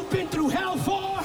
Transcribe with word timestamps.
you've 0.00 0.10
been 0.10 0.28
through 0.28 0.48
hell 0.48 0.76
for, 0.78 1.20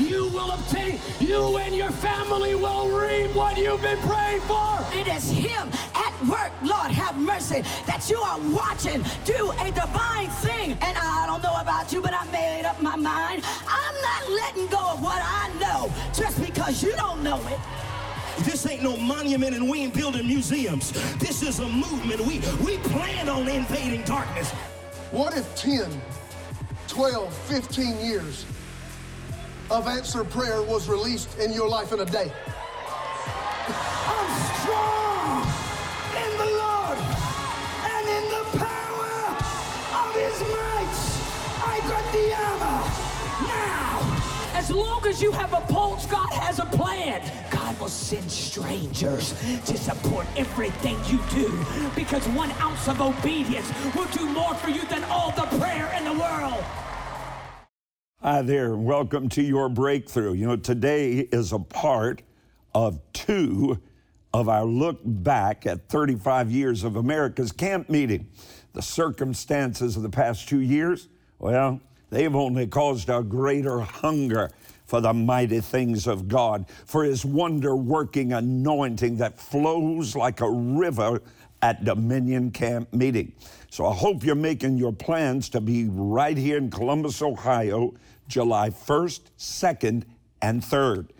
you 0.00 0.28
will 0.28 0.50
obtain, 0.50 1.00
you 1.18 1.56
and 1.56 1.74
your 1.74 1.90
family 1.90 2.54
will 2.54 2.88
reap 2.90 3.34
what 3.34 3.56
you've 3.56 3.80
been 3.80 3.98
praying 3.98 4.40
for. 4.42 4.78
It 4.92 5.08
is 5.08 5.30
Him 5.30 5.70
at 5.94 6.12
work, 6.28 6.52
Lord, 6.62 6.90
have 6.90 7.16
mercy, 7.16 7.62
that 7.86 8.06
you 8.10 8.18
are 8.18 8.38
watching 8.50 9.02
do 9.24 9.50
a 9.60 9.70
divine 9.70 10.28
thing. 10.44 10.72
And 10.82 10.98
I 10.98 11.24
don't 11.26 11.42
know 11.42 11.56
about 11.58 11.90
you, 11.92 12.02
but 12.02 12.12
I 12.12 12.30
made 12.30 12.66
up 12.66 12.82
my 12.82 12.96
mind. 12.96 13.42
I'm 13.66 13.94
not 14.02 14.30
letting 14.30 14.66
go 14.66 14.90
of 14.92 15.02
what 15.02 15.22
I 15.22 15.50
know 15.58 15.90
just 16.12 16.44
because 16.44 16.82
you 16.82 16.92
don't 16.96 17.22
know 17.22 17.40
it. 17.48 17.58
This 18.44 18.66
ain't 18.66 18.82
no 18.82 18.98
monument 18.98 19.56
and 19.56 19.70
we 19.70 19.80
ain't 19.80 19.94
building 19.94 20.26
museums. 20.26 20.92
This 21.16 21.42
is 21.42 21.60
a 21.60 21.68
movement. 21.68 22.20
We, 22.20 22.40
we 22.62 22.76
plan 22.90 23.30
on 23.30 23.48
invading 23.48 24.02
darkness. 24.02 24.50
What 25.10 25.34
if 25.34 25.56
10, 25.56 25.90
12, 26.88 27.36
15 27.48 28.00
years 28.00 28.46
of 29.70 29.88
answered 29.88 30.30
prayer 30.30 30.62
was 30.62 30.88
released 30.88 31.38
in 31.38 31.52
your 31.52 31.68
life 31.68 31.92
in 31.92 32.00
a 32.00 32.04
day? 32.04 32.32
I'm 33.68 34.30
strong 34.60 35.42
in 36.14 36.30
the 36.38 36.50
Lord 36.62 36.98
and 37.92 38.08
in 38.08 38.24
the 38.30 38.44
power 38.58 39.36
of 40.00 40.14
his 40.14 40.40
might. 40.54 40.96
I 41.66 41.80
got 41.88 42.04
the 42.12 42.26
armor 42.46 42.80
now. 43.48 44.58
As 44.58 44.70
long 44.70 45.06
as 45.06 45.20
you 45.20 45.32
have 45.32 45.52
a 45.52 45.60
pulse, 45.72 46.06
God 46.06 46.25
will 47.86 47.90
send 47.90 48.28
strangers 48.28 49.32
to 49.64 49.76
support 49.78 50.26
everything 50.36 50.96
you 51.06 51.20
do 51.30 51.64
because 51.94 52.26
one 52.30 52.50
ounce 52.60 52.88
of 52.88 53.00
obedience 53.00 53.72
will 53.94 54.06
do 54.06 54.28
more 54.30 54.56
for 54.56 54.70
you 54.70 54.84
than 54.86 55.04
all 55.04 55.30
the 55.30 55.46
prayer 55.56 55.94
in 55.96 56.04
the 56.04 56.12
world. 56.12 56.64
Hi 58.20 58.42
there, 58.42 58.74
welcome 58.74 59.28
to 59.28 59.42
your 59.42 59.68
breakthrough. 59.68 60.32
You 60.32 60.48
know, 60.48 60.56
today 60.56 61.28
is 61.30 61.52
a 61.52 61.60
part 61.60 62.22
of 62.74 62.98
two 63.12 63.80
of 64.34 64.48
our 64.48 64.64
look 64.64 64.98
back 65.04 65.64
at 65.64 65.88
35 65.88 66.50
years 66.50 66.82
of 66.82 66.96
America's 66.96 67.52
camp 67.52 67.88
meeting. 67.88 68.26
The 68.72 68.82
circumstances 68.82 69.96
of 69.96 70.02
the 70.02 70.10
past 70.10 70.48
two 70.48 70.60
years, 70.60 71.06
well, 71.38 71.80
they've 72.10 72.34
only 72.34 72.66
caused 72.66 73.08
a 73.10 73.22
greater 73.22 73.78
hunger 73.78 74.50
for 74.86 75.00
the 75.00 75.12
mighty 75.12 75.60
things 75.60 76.06
of 76.06 76.28
God, 76.28 76.66
for 76.86 77.04
His 77.04 77.24
wonder 77.24 77.76
working 77.76 78.32
anointing 78.32 79.16
that 79.16 79.38
flows 79.38 80.16
like 80.16 80.40
a 80.40 80.50
river 80.50 81.20
at 81.62 81.84
Dominion 81.84 82.50
Camp 82.50 82.92
Meeting. 82.92 83.32
So 83.70 83.86
I 83.86 83.94
hope 83.94 84.24
you're 84.24 84.34
making 84.34 84.78
your 84.78 84.92
plans 84.92 85.48
to 85.50 85.60
be 85.60 85.88
right 85.88 86.36
here 86.36 86.56
in 86.56 86.70
Columbus, 86.70 87.20
Ohio, 87.22 87.94
July 88.28 88.70
1st, 88.70 89.20
2nd, 89.38 90.04
and 90.42 90.62
3rd. 90.62 91.10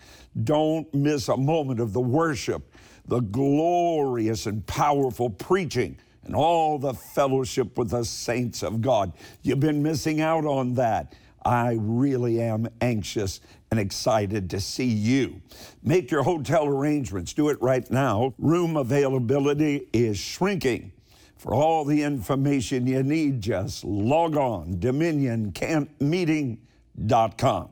Don't 0.45 0.93
miss 0.95 1.29
a 1.29 1.37
moment 1.37 1.81
of 1.81 1.93
the 1.93 2.01
worship, 2.01 2.75
the 3.07 3.21
glorious 3.21 4.47
and 4.47 4.67
powerful 4.67 5.31
preaching, 5.31 5.99
and 6.25 6.35
all 6.35 6.79
the 6.79 6.93
fellowship 6.93 7.79
with 7.79 7.91
the 7.91 8.05
saints 8.05 8.63
of 8.63 8.83
God. 8.83 9.13
You've 9.43 9.61
been 9.61 9.83
missing 9.83 10.21
out 10.21 10.45
on 10.45 10.75
that. 10.75 11.15
I 11.47 11.79
really 11.81 12.41
am 12.41 12.69
anxious 12.81 13.41
and 13.71 13.79
excited 13.79 14.51
to 14.51 14.61
see 14.61 14.89
you. 14.89 15.41
Make 15.81 16.11
your 16.11 16.25
hotel 16.25 16.67
arrangements. 16.67 17.33
Do 17.35 17.51
it 17.51 17.63
right 17.63 17.89
now. 17.89 18.35
Room 18.37 18.77
availability 18.77 19.87
is 19.93 20.19
shrinking. 20.19 20.91
For 21.37 21.55
all 21.55 21.85
the 21.85 22.03
information 22.03 22.89
you 22.89 23.05
need, 23.05 23.43
just 23.43 23.85
log 23.85 24.37
on 24.37 24.79
dominioncampmeeting.com. 24.79 27.69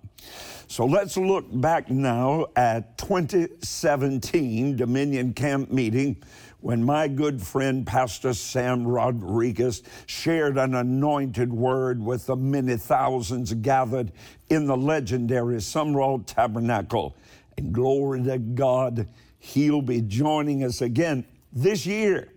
So 0.69 0.87
let's 0.87 1.17
look 1.17 1.47
back 1.61 1.91
now 1.91 2.47
at 2.55 2.97
2017 2.99 4.77
Dominion 4.77 5.35
Camp 5.35 5.73
Meeting 5.73 6.23
when 6.65 6.83
my 6.83 7.07
good 7.07 7.41
friend 7.43 7.87
Pastor 7.87 8.33
Sam 8.33 8.89
Rodriguez 8.89 9.83
shared 10.07 10.57
an 10.57 10.75
anointed 10.75 11.53
word 11.53 12.03
with 12.03 12.25
the 12.25 12.37
many 12.37 12.79
thousands 12.79 13.53
gathered 13.53 14.11
in 14.49 14.65
the 14.65 14.75
legendary 14.75 15.57
Sumrall 15.57 16.25
Tabernacle. 16.25 17.15
And 17.59 17.71
glory 17.71 18.23
to 18.23 18.39
God, 18.39 19.07
he'll 19.39 19.83
be 19.83 20.01
joining 20.01 20.65
us 20.65 20.81
again 20.81 21.27
this 21.53 21.85
year. 21.85 22.33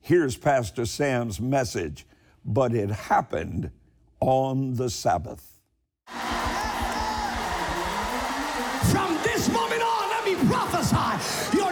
Here's 0.00 0.36
Pastor 0.36 0.86
Sam's 0.86 1.40
message, 1.40 2.06
but 2.44 2.76
it 2.76 2.90
happened 2.90 3.72
on 4.20 4.74
the 4.74 4.88
Sabbath. 4.88 5.58
From 6.06 6.20
this 9.24 9.48
moment 9.48 9.82
on, 9.82 10.10
let 10.10 10.24
me 10.24 10.36
prophesy 10.48 11.56
your 11.56 11.63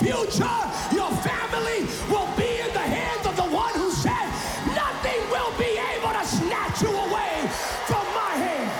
future, 0.00 0.60
your 0.96 1.12
family 1.20 1.84
will 2.08 2.28
be 2.36 2.60
in 2.64 2.72
the 2.72 2.80
hands 2.80 3.26
of 3.26 3.36
the 3.36 3.44
one 3.44 3.74
who 3.74 3.90
said, 3.92 4.26
Nothing 4.74 5.20
will 5.30 5.52
be 5.58 5.76
able 5.76 6.12
to 6.16 6.24
snatch 6.24 6.80
you 6.80 6.88
away 6.88 7.46
from 7.84 8.04
my 8.16 8.32
hand. 8.40 8.70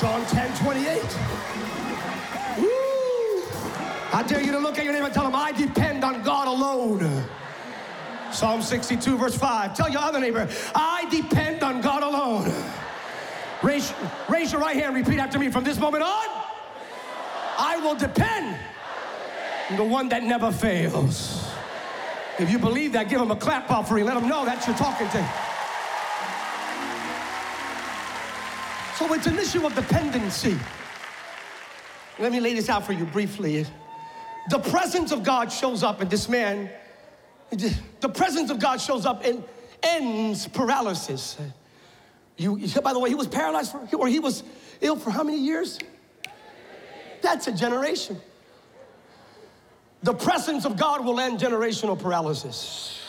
John 0.00 0.26
10 0.26 0.56
28. 0.58 1.02
Woo. 2.58 2.84
I 4.12 4.24
dare 4.26 4.42
you 4.42 4.52
to 4.52 4.58
look 4.58 4.78
at 4.78 4.84
your 4.84 4.92
neighbor 4.92 5.06
and 5.06 5.14
tell 5.14 5.26
him, 5.26 5.34
I 5.34 5.52
depend 5.52 6.04
on 6.04 6.22
God 6.22 6.48
alone. 6.48 7.24
Psalm 8.32 8.62
62, 8.62 9.16
verse 9.16 9.36
5. 9.36 9.76
Tell 9.76 9.88
your 9.88 10.00
other 10.00 10.18
neighbor, 10.18 10.48
I 10.74 11.06
depend 11.10 11.62
on 11.62 11.80
God 11.80 12.02
alone. 12.02 12.52
Raise, 13.62 13.94
raise 14.28 14.52
your 14.52 14.60
right 14.60 14.76
hand, 14.76 14.96
repeat 14.96 15.18
after 15.18 15.38
me. 15.38 15.48
From 15.50 15.62
this 15.62 15.78
moment 15.78 16.02
on, 16.02 16.26
I 17.56 17.78
will 17.82 17.94
depend 17.94 18.58
on 19.70 19.76
the 19.76 19.84
one 19.84 20.08
that 20.10 20.22
never 20.22 20.52
fails. 20.52 21.50
If 22.38 22.50
you 22.50 22.58
believe 22.58 22.92
that, 22.92 23.08
give 23.08 23.20
him 23.20 23.30
a 23.30 23.36
clap 23.36 23.70
offering. 23.70 24.04
Let 24.04 24.16
him 24.16 24.28
know 24.28 24.44
that 24.44 24.66
you're 24.66 24.76
talking 24.76 25.08
to 25.08 25.22
him. 25.22 25.40
So 28.96 29.12
it's 29.14 29.26
an 29.26 29.38
issue 29.38 29.66
of 29.66 29.74
dependency. 29.74 30.56
Let 32.18 32.32
me 32.32 32.40
lay 32.40 32.54
this 32.54 32.68
out 32.68 32.86
for 32.86 32.92
you 32.92 33.04
briefly. 33.06 33.66
The 34.50 34.58
presence 34.58 35.10
of 35.10 35.22
God 35.22 35.50
shows 35.50 35.82
up 35.82 36.02
in 36.02 36.08
this 36.08 36.28
man. 36.28 36.70
The 37.50 38.08
presence 38.08 38.50
of 38.50 38.58
God 38.58 38.80
shows 38.80 39.06
up 39.06 39.24
and 39.24 39.42
ends 39.82 40.46
paralysis. 40.46 41.36
You, 42.36 42.58
by 42.82 42.92
the 42.92 42.98
way, 42.98 43.08
he 43.08 43.14
was 43.14 43.28
paralyzed 43.28 43.72
for, 43.72 43.88
or 43.96 44.08
he 44.08 44.18
was 44.18 44.42
ill 44.80 44.96
for 44.96 45.10
how 45.10 45.22
many 45.22 45.38
years? 45.38 45.78
That's 47.22 47.46
a 47.46 47.52
generation. 47.52 48.20
The 50.04 50.12
presence 50.12 50.66
of 50.66 50.76
God 50.76 51.02
will 51.02 51.18
end 51.18 51.40
generational 51.40 51.98
paralysis. 51.98 53.00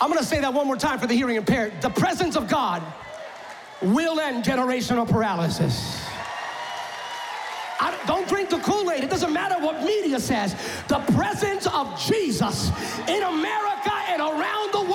I'm 0.00 0.08
gonna 0.08 0.22
say 0.22 0.40
that 0.40 0.54
one 0.54 0.68
more 0.68 0.76
time 0.76 1.00
for 1.00 1.08
the 1.08 1.14
hearing 1.14 1.34
impaired. 1.34 1.82
The 1.82 1.90
presence 1.90 2.36
of 2.36 2.48
God 2.48 2.80
will 3.82 4.20
end 4.20 4.44
generational 4.44 5.08
paralysis. 5.08 6.00
I, 7.80 7.98
don't 8.06 8.28
drink 8.28 8.48
the 8.48 8.58
Kool 8.58 8.92
Aid. 8.92 9.02
It 9.02 9.10
doesn't 9.10 9.32
matter 9.32 9.56
what 9.60 9.82
media 9.82 10.20
says. 10.20 10.54
The 10.86 11.00
presence 11.16 11.66
of 11.66 12.00
Jesus 12.00 12.70
in 13.08 13.24
America 13.24 13.92
and 14.06 14.22
around 14.22 14.72
the 14.72 14.87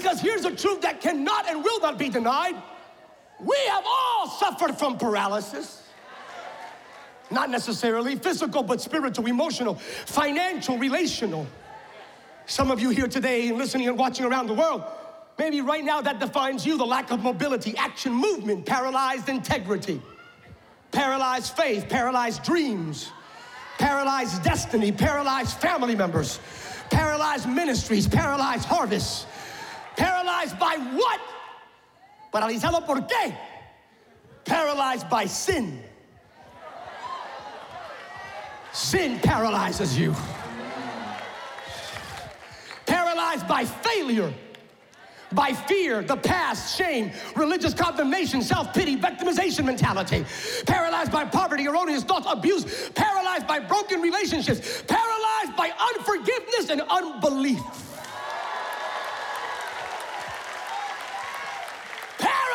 Because 0.00 0.18
here's 0.18 0.46
a 0.46 0.56
truth 0.56 0.80
that 0.80 1.02
cannot 1.02 1.46
and 1.46 1.62
will 1.62 1.78
not 1.80 1.98
be 1.98 2.08
denied. 2.08 2.54
We 3.38 3.56
have 3.68 3.84
all 3.86 4.28
suffered 4.28 4.78
from 4.78 4.96
paralysis. 4.96 5.82
Not 7.30 7.50
necessarily 7.50 8.16
physical, 8.16 8.62
but 8.62 8.80
spiritual, 8.80 9.26
emotional, 9.26 9.74
financial, 9.74 10.78
relational. 10.78 11.46
Some 12.46 12.70
of 12.70 12.80
you 12.80 12.88
here 12.88 13.08
today 13.08 13.48
and 13.48 13.58
listening 13.58 13.88
and 13.88 13.98
watching 13.98 14.24
around 14.24 14.46
the 14.46 14.54
world, 14.54 14.84
maybe 15.38 15.60
right 15.60 15.84
now 15.84 16.00
that 16.00 16.18
defines 16.18 16.64
you 16.64 16.78
the 16.78 16.86
lack 16.86 17.10
of 17.10 17.22
mobility, 17.22 17.76
action, 17.76 18.14
movement, 18.14 18.64
paralyzed 18.64 19.28
integrity, 19.28 20.00
paralyzed 20.92 21.54
faith, 21.58 21.90
paralyzed 21.90 22.42
dreams, 22.42 23.12
paralyzed 23.78 24.42
destiny, 24.42 24.92
paralyzed 24.92 25.58
family 25.58 25.94
members, 25.94 26.40
paralyzed 26.88 27.46
ministries, 27.46 28.08
paralyzed 28.08 28.64
harvests. 28.64 29.26
Paralyzed 29.96 30.58
by 30.58 30.76
what? 30.76 31.20
Paralizado 32.32 32.84
por 32.86 32.96
qué? 33.02 33.36
paralyzed 34.50 35.08
by 35.08 35.26
sin. 35.26 35.80
Sin 38.72 39.18
paralyzes 39.20 39.96
you. 39.96 40.14
Paralyzed 42.86 43.46
by 43.46 43.64
failure, 43.64 44.32
by 45.32 45.52
fear, 45.52 46.02
the 46.02 46.16
past, 46.16 46.76
shame, 46.76 47.12
religious 47.36 47.72
condemnation, 47.74 48.42
self 48.42 48.74
pity, 48.74 48.96
victimization 48.96 49.64
mentality. 49.64 50.24
Paralyzed 50.66 51.12
by 51.12 51.24
poverty, 51.24 51.68
erroneous 51.68 52.02
thoughts, 52.02 52.26
abuse. 52.28 52.90
Paralyzed 52.90 53.46
by 53.46 53.60
broken 53.60 54.00
relationships. 54.00 54.82
Paralyzed 54.88 55.56
by 55.56 55.70
unforgiveness 55.94 56.70
and 56.70 56.80
unbelief. 56.90 57.60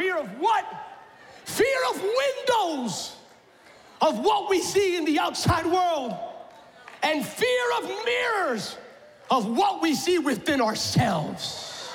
Fear 0.00 0.16
of 0.16 0.28
what? 0.40 0.64
Fear 1.44 1.76
of 1.90 2.02
windows 2.02 3.16
of 4.00 4.18
what 4.20 4.48
we 4.48 4.62
see 4.62 4.96
in 4.96 5.04
the 5.04 5.18
outside 5.18 5.66
world, 5.66 6.14
and 7.02 7.22
fear 7.22 7.64
of 7.76 7.90
mirrors 8.06 8.78
of 9.30 9.44
what 9.44 9.82
we 9.82 9.94
see 9.94 10.18
within 10.18 10.62
ourselves. 10.62 11.92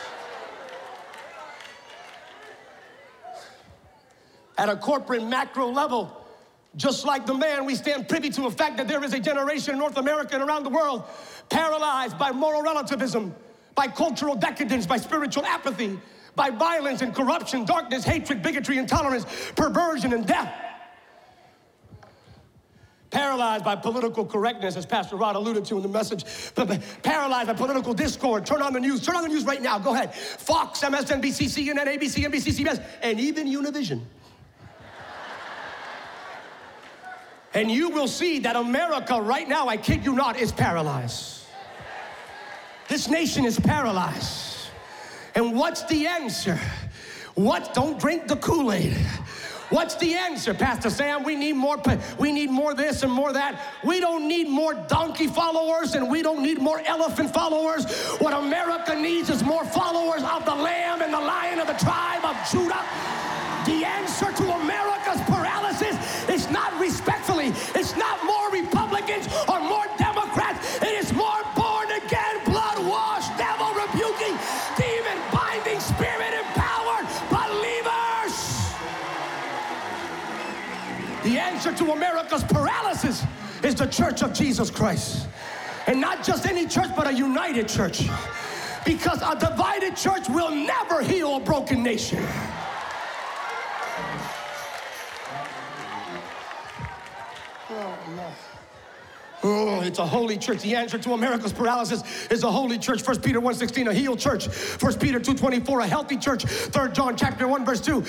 At 4.55 4.69
a 4.69 4.75
corporate 4.75 5.23
macro 5.23 5.71
level, 5.71 6.27
just 6.75 7.07
like 7.07 7.25
the 7.25 7.33
man, 7.33 7.65
we 7.65 7.73
stand 7.73 8.07
privy 8.07 8.29
to 8.29 8.41
the 8.41 8.51
fact 8.51 8.77
that 8.77 8.87
there 8.87 9.03
is 9.03 9.15
a 9.15 9.19
generation 9.19 9.73
in 9.73 9.79
North 9.79 9.97
America 9.97 10.35
and 10.35 10.43
around 10.47 10.61
the 10.61 10.69
world 10.69 11.05
paralyzed 11.49 12.19
by 12.19 12.31
moral 12.31 12.61
relativism, 12.61 13.33
by 13.73 13.87
cultural 13.87 14.35
decadence, 14.35 14.85
by 14.85 14.97
spiritual 14.97 15.43
apathy, 15.47 15.99
by 16.35 16.49
violence 16.49 17.01
and 17.01 17.13
corruption, 17.13 17.65
darkness, 17.65 18.03
hatred, 18.03 18.41
bigotry, 18.41 18.77
intolerance, 18.77 19.25
perversion, 19.55 20.13
and 20.13 20.25
death. 20.25 20.53
Paralyzed 23.11 23.63
by 23.63 23.77
political 23.77 24.25
correctness, 24.25 24.75
as 24.75 24.85
Pastor 24.85 25.15
Rod 25.15 25.37
alluded 25.37 25.63
to 25.65 25.77
in 25.77 25.83
the 25.83 25.87
message. 25.87 26.25
Paralyzed 27.01 27.47
by 27.47 27.53
political 27.53 27.93
discord. 27.93 28.45
Turn 28.45 28.61
on 28.61 28.73
the 28.73 28.79
news. 28.79 29.05
Turn 29.05 29.15
on 29.15 29.23
the 29.23 29.29
news 29.29 29.45
right 29.45 29.61
now. 29.61 29.79
Go 29.79 29.93
ahead. 29.93 30.13
Fox, 30.13 30.81
MSNBC, 30.81 31.45
CNN, 31.45 31.85
ABC, 31.85 32.25
NBC, 32.25 32.65
CBS, 32.65 32.83
and 33.01 33.19
even 33.19 33.47
Univision. 33.47 34.01
And 37.53 37.71
you 37.71 37.89
will 37.89 38.09
see 38.09 38.39
that 38.39 38.57
America 38.57 39.21
right 39.21 39.47
now, 39.47 39.69
I 39.69 39.77
kid 39.77 40.03
you 40.03 40.13
not, 40.13 40.35
is 40.35 40.51
paralyzed. 40.51 41.45
This 42.89 43.07
nation 43.07 43.45
is 43.45 43.57
paralyzed. 43.57 44.54
And 45.35 45.53
what's 45.55 45.83
the 45.83 46.07
answer? 46.07 46.57
What? 47.35 47.73
Don't 47.73 47.99
drink 47.99 48.27
the 48.27 48.37
Kool 48.37 48.71
Aid. 48.71 48.95
What's 49.69 49.95
the 49.95 50.13
answer, 50.13 50.53
Pastor 50.53 50.89
Sam? 50.89 51.23
We 51.23 51.35
need 51.35 51.53
more. 51.53 51.81
We 52.17 52.31
need 52.31 52.49
more 52.49 52.73
this 52.73 53.03
and 53.03 53.11
more 53.11 53.33
that. 53.33 53.59
We 53.83 53.99
don't 53.99 54.27
need 54.27 54.47
more 54.47 54.73
donkey 54.73 55.27
followers, 55.27 55.95
and 55.95 56.09
we 56.09 56.21
don't 56.21 56.41
need 56.41 56.59
more 56.59 56.79
elephant 56.85 57.33
followers. 57.33 57.85
What 58.19 58.33
America 58.33 58.95
needs 58.95 59.29
is 59.29 59.43
more 59.43 59.65
followers 59.65 60.23
of 60.23 60.45
the 60.45 60.55
Lamb 60.55 61.01
and 61.01 61.11
the 61.11 61.19
Lion 61.19 61.59
of 61.59 61.67
the 61.67 61.73
tribe 61.73 62.23
of 62.23 62.37
Judah. 62.49 62.83
The 63.65 63.83
answer 63.83 64.31
to 64.31 64.43
America's 64.61 65.19
paralysis 65.21 66.29
is 66.29 66.49
not 66.51 66.79
respectfully. 66.79 67.47
It's 67.73 67.97
not 67.97 68.23
more 68.23 68.51
Republicans 68.51 69.27
or 69.49 69.59
more 69.59 69.85
to 81.77 81.91
America's 81.91 82.43
paralysis 82.43 83.23
is 83.63 83.75
the 83.75 83.85
church 83.85 84.21
of 84.21 84.33
Jesus 84.33 84.69
Christ. 84.69 85.27
And 85.87 86.01
not 86.01 86.23
just 86.23 86.45
any 86.45 86.67
church, 86.67 86.89
but 86.95 87.07
a 87.07 87.13
united 87.13 87.67
church. 87.67 88.03
Because 88.85 89.21
a 89.21 89.37
divided 89.39 89.95
church 89.95 90.29
will 90.29 90.51
never 90.51 91.01
heal 91.01 91.37
a 91.37 91.39
broken 91.39 91.83
nation. 91.83 92.25
Oh, 97.69 98.35
oh 99.43 99.81
it's 99.81 99.99
a 99.99 100.05
holy 100.05 100.37
church. 100.37 100.61
The 100.61 100.75
answer 100.75 100.97
to 100.97 101.13
America's 101.13 101.53
paralysis 101.53 102.27
is 102.27 102.43
a 102.43 102.51
holy 102.51 102.77
church. 102.77 103.05
1 103.05 103.21
Peter 103.21 103.41
1.16, 103.41 103.89
a 103.89 103.93
healed 103.93 104.19
church. 104.19 104.47
1 104.47 104.93
Peter 104.99 105.19
2.24, 105.19 105.83
a 105.83 105.87
healthy 105.87 106.17
church. 106.17 106.45
3 106.45 106.91
John 106.93 107.17
chapter 107.17 107.47
1, 107.47 107.65
verse 107.65 107.81
2. 107.81 108.03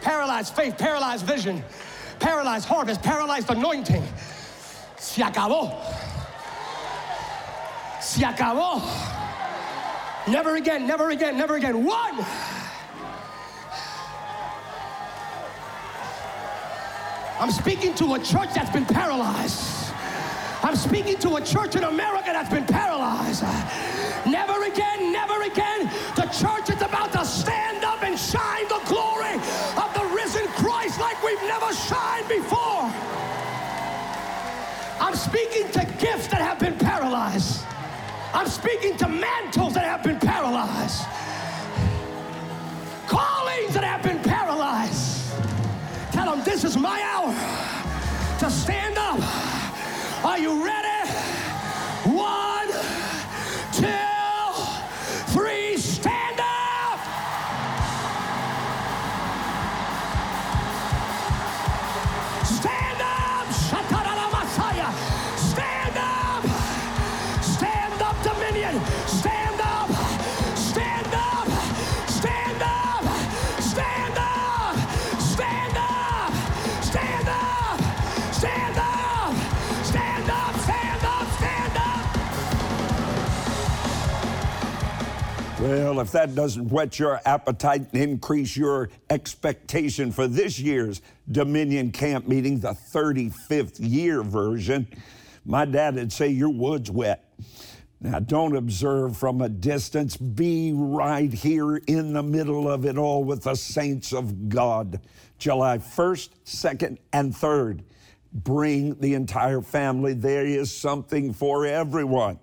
Paralyzed 0.00 0.54
faith, 0.54 0.78
paralyzed 0.78 1.26
vision, 1.26 1.64
paralyzed 2.18 2.66
harvest, 2.66 3.02
paralyzed 3.02 3.50
anointing. 3.50 4.02
Se 4.96 5.22
acabó. 5.22 5.72
Se 8.00 8.22
acabó. 8.24 8.82
Never 10.28 10.56
again, 10.56 10.86
never 10.86 11.10
again, 11.10 11.36
never 11.36 11.56
again. 11.56 11.84
One. 11.84 12.24
I'm 17.38 17.50
speaking 17.50 17.94
to 17.94 18.14
a 18.14 18.18
church 18.18 18.54
that's 18.54 18.70
been 18.70 18.86
paralyzed. 18.86 19.92
I'm 20.62 20.74
speaking 20.74 21.18
to 21.18 21.36
a 21.36 21.40
church 21.42 21.76
in 21.76 21.84
America 21.84 22.30
that's 22.32 22.50
been 22.50 22.64
paralyzed. 22.64 23.42
Never 24.26 24.64
again, 24.64 25.12
never 25.12 25.42
again. 25.42 25.90
The 26.16 26.22
church 26.22 26.75
never 31.66 31.78
shined 31.78 32.28
before. 32.28 32.92
I'm 35.00 35.14
speaking 35.14 35.68
to 35.72 35.84
gifts 35.98 36.28
that 36.28 36.40
have 36.40 36.58
been 36.58 36.78
paralyzed. 36.78 37.64
I'm 38.32 38.46
speaking 38.46 38.96
to 38.98 39.08
mantles 39.08 39.74
that 39.74 39.84
have 39.84 40.02
been 40.02 40.18
paralyzed. 40.18 41.04
Callings 43.08 43.74
that 43.74 43.84
have 43.84 44.02
been 44.02 44.22
paralyzed. 44.22 45.32
Tell 46.12 46.34
them 46.34 46.44
this 46.44 46.64
is 46.64 46.76
my 46.76 47.00
hour 47.02 47.32
to 48.38 48.50
stand 48.50 48.96
up. 48.98 49.20
Are 50.24 50.38
you 50.38 50.64
ready? 50.64 51.10
One, 52.04 52.55
Well, 85.66 85.98
if 85.98 86.12
that 86.12 86.36
doesn't 86.36 86.68
whet 86.68 87.00
your 87.00 87.20
appetite 87.26 87.88
and 87.92 88.00
increase 88.00 88.56
your 88.56 88.88
expectation 89.10 90.12
for 90.12 90.28
this 90.28 90.60
year's 90.60 91.02
Dominion 91.32 91.90
Camp 91.90 92.28
meeting, 92.28 92.60
the 92.60 92.70
35th 92.70 93.78
year 93.80 94.22
version, 94.22 94.86
my 95.44 95.64
dad 95.64 95.96
would 95.96 96.12
say 96.12 96.28
your 96.28 96.50
wood's 96.50 96.88
wet. 96.88 97.34
Now, 98.00 98.20
don't 98.20 98.54
observe 98.54 99.16
from 99.16 99.40
a 99.40 99.48
distance. 99.48 100.16
Be 100.16 100.72
right 100.72 101.32
here 101.32 101.78
in 101.88 102.12
the 102.12 102.22
middle 102.22 102.70
of 102.70 102.86
it 102.86 102.96
all 102.96 103.24
with 103.24 103.42
the 103.42 103.56
saints 103.56 104.12
of 104.12 104.48
God. 104.48 105.00
July 105.36 105.78
1st, 105.78 106.28
2nd, 106.44 106.98
and 107.12 107.34
3rd. 107.34 107.82
Bring 108.32 109.00
the 109.00 109.14
entire 109.14 109.62
family. 109.62 110.14
There 110.14 110.46
is 110.46 110.72
something 110.72 111.32
for 111.32 111.66
everyone. 111.66 112.38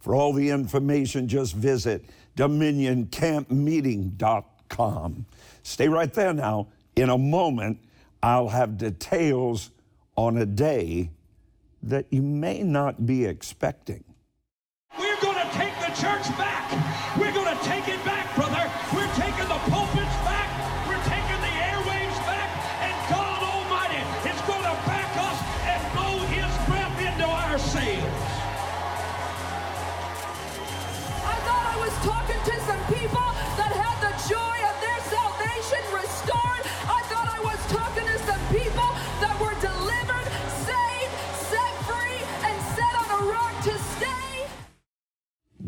For 0.00 0.14
all 0.14 0.34
the 0.34 0.50
information, 0.50 1.26
just 1.26 1.54
visit 1.54 2.04
dominioncampmeeting.com. 2.36 5.26
Stay 5.62 5.88
right 5.88 6.12
there 6.12 6.32
now. 6.32 6.68
In 6.94 7.10
a 7.10 7.18
moment, 7.18 7.80
I'll 8.22 8.48
have 8.48 8.78
details 8.78 9.72
on 10.16 10.38
a 10.38 10.46
day 10.46 11.10
that 11.82 12.06
you 12.10 12.22
may 12.22 12.62
not 12.62 13.04
be 13.06 13.24
expecting. 13.24 14.04
We're 14.98 15.20
going 15.20 15.36
to 15.36 15.50
take 15.52 15.74
the 15.80 15.88
church 15.88 16.26
back. 16.38 16.45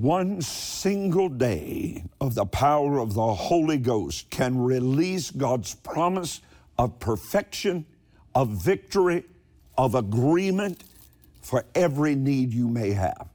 One 0.09 0.41
single 0.41 1.29
day 1.29 2.03
of 2.19 2.35
the 2.35 2.47
power 2.47 2.99
of 2.99 3.13
the 3.13 3.35
Holy 3.35 3.77
Ghost 3.77 4.31
can 4.31 4.59
release 4.59 5.31
God's 5.31 5.75
promise 5.75 6.41
of 6.79 6.99
perfection, 6.99 7.85
of 8.35 8.49
victory, 8.49 9.27
of 9.77 9.95
agreement 9.95 10.83
for 11.43 11.67
every 11.75 12.15
need 12.15 12.55
you 12.55 12.69
may 12.69 12.93
have. 12.93 13.29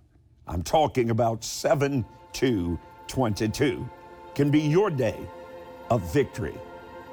I'm 0.48 0.64
talking 0.64 1.12
about 1.12 1.44
7 1.44 2.04
2 2.34 2.80
22. 3.06 3.90
Can 4.34 4.50
be 4.50 4.62
your 4.62 4.90
day 4.90 5.20
of 5.92 6.12
victory. 6.12 6.58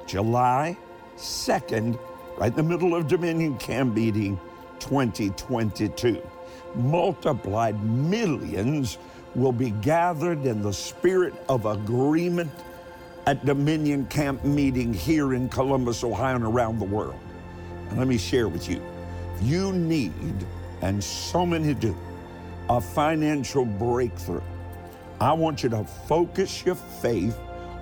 July 0.07 0.75
2nd, 1.17 1.99
right 2.35 2.49
in 2.49 2.57
the 2.57 2.63
middle 2.63 2.95
of 2.95 3.07
Dominion 3.07 3.59
Camp 3.59 3.93
Meeting 3.93 4.39
2022. 4.79 6.19
Multiplied 6.73 7.79
millions 7.83 8.97
will 9.35 9.51
be 9.51 9.71
gathered 9.71 10.45
in 10.45 10.61
the 10.61 10.73
spirit 10.73 11.33
of 11.47 11.65
agreement 11.65 12.51
at 13.27 13.45
Dominion 13.45 14.05
Camp 14.07 14.43
Meeting 14.43 14.93
here 14.93 15.33
in 15.33 15.47
Columbus, 15.49 16.03
Ohio, 16.03 16.35
and 16.35 16.43
around 16.43 16.79
the 16.79 16.85
world. 16.85 17.19
And 17.89 17.97
let 17.97 18.07
me 18.07 18.17
share 18.17 18.47
with 18.47 18.69
you 18.69 18.81
you 19.41 19.73
need, 19.73 20.13
and 20.81 21.03
so 21.03 21.45
many 21.45 21.73
do, 21.73 21.97
a 22.69 22.79
financial 22.79 23.65
breakthrough. 23.65 24.41
I 25.19 25.33
want 25.33 25.63
you 25.63 25.69
to 25.69 25.83
focus 25.83 26.63
your 26.65 26.75
faith 26.75 27.37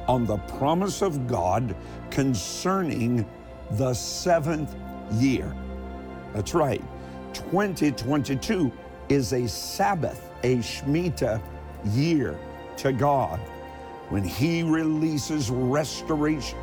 on 0.07 0.25
the 0.25 0.37
promise 0.37 1.01
of 1.01 1.27
God 1.27 1.75
concerning 2.09 3.29
the 3.71 3.93
seventh 3.93 4.75
year. 5.13 5.53
That's 6.33 6.53
right. 6.53 6.81
2022 7.33 8.71
is 9.09 9.33
a 9.33 9.47
Sabbath, 9.47 10.28
a 10.43 10.57
Shemitah 10.57 11.41
year 11.93 12.37
to 12.77 12.91
God 12.91 13.39
when 14.09 14.23
He 14.23 14.63
releases 14.63 15.49
restoration, 15.49 16.57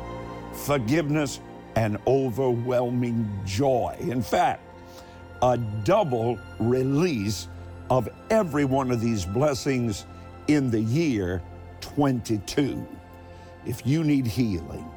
forgiveness, 0.53 1.39
and 1.75 1.97
overwhelming 2.07 3.29
joy. 3.45 3.95
In 3.99 4.21
fact, 4.21 4.61
a 5.41 5.57
double 5.57 6.39
release 6.59 7.47
of 7.89 8.09
every 8.29 8.65
one 8.65 8.91
of 8.91 8.99
these 8.99 9.25
blessings 9.25 10.05
in 10.47 10.71
the 10.71 10.81
year 10.81 11.41
22. 11.81 12.85
If 13.65 13.85
you 13.85 14.03
need 14.03 14.25
healing, 14.25 14.89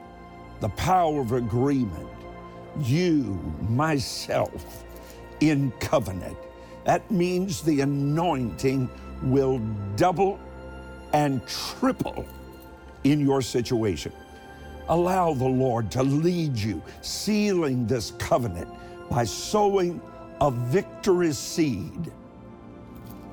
the 0.61 0.69
power 0.71 1.21
of 1.21 1.33
agreement, 1.33 2.09
you, 2.81 3.39
myself, 3.69 4.85
in 5.41 5.71
covenant, 5.81 6.37
that 6.85 7.11
means 7.11 7.63
the 7.63 7.81
anointing 7.81 8.89
will 9.23 9.59
double 9.97 10.39
and 11.13 11.47
triple 11.47 12.27
in 13.05 13.21
your 13.21 13.43
situation. 13.43 14.13
Allow 14.89 15.35
the 15.35 15.47
Lord 15.47 15.91
to 15.93 16.03
lead 16.03 16.57
you, 16.57 16.83
sealing 17.01 17.87
this 17.87 18.13
covenant 18.19 18.69
by 19.09 19.25
sowing 19.25 20.01
a 20.41 20.51
victory 20.51 21.33
seed. 21.33 22.13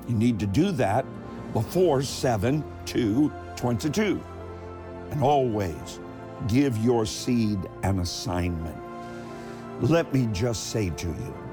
You 0.08 0.14
need 0.14 0.38
to 0.40 0.46
do 0.46 0.70
that 0.72 1.04
before 1.52 2.02
7 2.02 2.62
2 2.84 3.32
22. 3.56 4.22
And 5.10 5.22
always 5.22 6.00
give 6.46 6.76
your 6.78 7.06
seed 7.06 7.58
an 7.82 8.00
assignment. 8.00 8.76
Let 9.80 10.12
me 10.12 10.28
just 10.32 10.70
say 10.70 10.90
to 10.90 11.06
you 11.06 11.47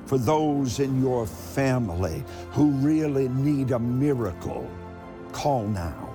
for 0.05 0.19
those 0.19 0.79
in 0.81 1.03
your 1.03 1.27
family 1.27 2.23
who 2.53 2.71
really 2.71 3.29
need 3.29 3.73
a 3.73 3.79
miracle. 3.79 4.71
Call 5.33 5.67
now 5.67 6.11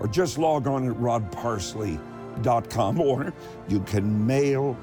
or 0.00 0.08
just 0.08 0.38
log 0.38 0.66
on 0.66 0.88
at 0.88 0.96
rodparsley.com 2.42 3.00
or 3.00 3.32
you 3.68 3.80
can 3.80 4.26
mail 4.26 4.76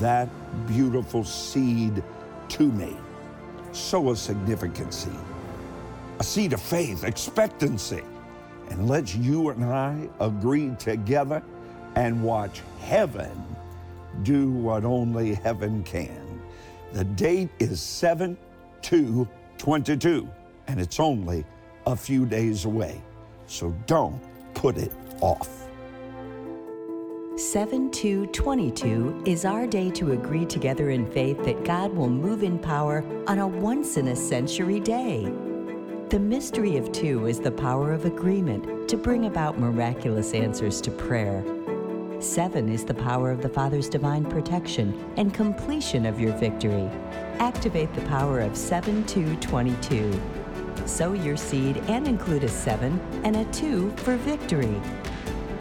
that 0.00 0.28
beautiful 0.66 1.24
seed 1.24 2.02
to 2.48 2.70
me. 2.72 2.96
Sow 3.72 4.10
a 4.10 4.16
significant 4.16 4.92
seed, 4.92 5.12
a 6.18 6.24
seed 6.24 6.52
of 6.52 6.60
faith, 6.60 7.04
expectancy 7.04 8.02
and 8.70 8.88
let's 8.88 9.14
you 9.14 9.50
and 9.50 9.64
I 9.64 10.08
agree 10.20 10.74
together 10.78 11.42
and 11.94 12.22
watch 12.22 12.62
heaven 12.80 13.30
do 14.22 14.50
what 14.50 14.84
only 14.84 15.34
heaven 15.34 15.82
can. 15.84 16.40
The 16.92 17.04
date 17.04 17.50
is 17.58 17.80
7 17.80 18.36
2 18.82 19.28
22, 19.58 20.28
and 20.68 20.80
it's 20.80 21.00
only 21.00 21.44
a 21.86 21.96
few 21.96 22.26
days 22.26 22.64
away. 22.64 23.00
So 23.46 23.74
don't 23.86 24.20
put 24.54 24.76
it 24.76 24.92
off. 25.20 25.65
7222 27.36 29.24
is 29.26 29.44
our 29.44 29.66
day 29.66 29.90
to 29.90 30.12
agree 30.12 30.46
together 30.46 30.88
in 30.88 31.04
faith 31.04 31.44
that 31.44 31.64
God 31.64 31.92
will 31.92 32.08
move 32.08 32.42
in 32.42 32.58
power 32.58 33.04
on 33.26 33.40
a 33.40 33.46
once 33.46 33.98
in 33.98 34.08
a 34.08 34.16
century 34.16 34.80
day. 34.80 35.30
The 36.08 36.18
mystery 36.18 36.78
of 36.78 36.90
two 36.92 37.26
is 37.26 37.38
the 37.38 37.50
power 37.50 37.92
of 37.92 38.06
agreement 38.06 38.88
to 38.88 38.96
bring 38.96 39.26
about 39.26 39.60
miraculous 39.60 40.32
answers 40.32 40.80
to 40.80 40.90
prayer. 40.90 41.44
Seven 42.20 42.70
is 42.70 42.86
the 42.86 42.94
power 42.94 43.30
of 43.30 43.42
the 43.42 43.50
Father's 43.50 43.90
divine 43.90 44.24
protection 44.24 45.12
and 45.18 45.34
completion 45.34 46.06
of 46.06 46.18
your 46.18 46.32
victory. 46.38 46.88
Activate 47.38 47.92
the 47.92 48.06
power 48.06 48.40
of 48.40 48.56
7222. 48.56 50.18
Sow 50.86 51.12
your 51.12 51.36
seed 51.36 51.76
and 51.88 52.08
include 52.08 52.44
a 52.44 52.48
7 52.48 52.98
and 53.24 53.36
a 53.36 53.44
2 53.52 53.90
for 53.98 54.16
victory. 54.16 54.80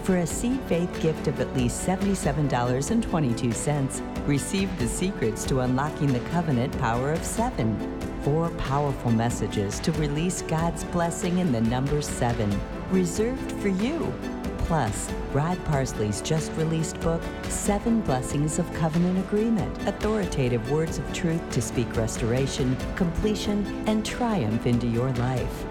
For 0.05 0.17
a 0.17 0.27
seed 0.27 0.59
faith 0.67 1.01
gift 1.01 1.27
of 1.27 1.41
at 1.41 1.53
least 1.55 1.87
$77.22, 1.87 4.27
receive 4.27 4.79
the 4.79 4.87
secrets 4.87 5.43
to 5.45 5.61
unlocking 5.61 6.13
the 6.13 6.19
covenant 6.29 6.77
power 6.79 7.11
of 7.11 7.25
7 7.25 7.95
four 8.25 8.49
powerful 8.57 9.11
messages 9.11 9.79
to 9.79 9.91
release 9.93 10.41
God's 10.41 10.83
blessing 10.85 11.37
in 11.37 11.51
the 11.51 11.61
number 11.61 12.01
seven, 12.01 12.49
reserved 12.89 13.51
for 13.61 13.67
you. 13.67 14.11
Plus, 14.57 15.11
Rod 15.31 15.63
Parsley's 15.65 16.21
just 16.21 16.51
released 16.53 16.99
book, 17.01 17.21
Seven 17.49 18.01
Blessings 18.01 18.57
of 18.57 18.73
Covenant 18.73 19.19
Agreement 19.19 19.87
Authoritative 19.87 20.71
Words 20.71 20.97
of 20.97 21.13
Truth 21.13 21.47
to 21.51 21.61
Speak 21.61 21.95
Restoration, 21.95 22.75
Completion, 22.95 23.83
and 23.85 24.03
Triumph 24.03 24.65
into 24.65 24.87
Your 24.87 25.11
Life. 25.13 25.65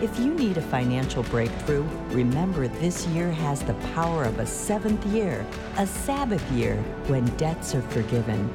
If 0.00 0.16
you 0.20 0.32
need 0.32 0.56
a 0.56 0.62
financial 0.62 1.24
breakthrough, 1.24 1.82
remember 2.10 2.68
this 2.68 3.04
year 3.08 3.32
has 3.32 3.62
the 3.62 3.74
power 3.94 4.22
of 4.22 4.38
a 4.38 4.46
seventh 4.46 5.04
year, 5.06 5.44
a 5.76 5.88
Sabbath 5.88 6.52
year, 6.52 6.76
when 7.08 7.24
debts 7.36 7.74
are 7.74 7.82
forgiven. 7.82 8.48